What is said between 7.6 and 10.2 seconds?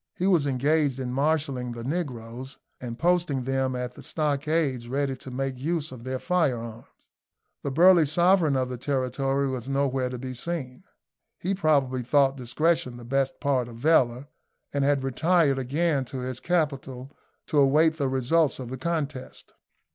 The burly sovereign of the territory was nowhere to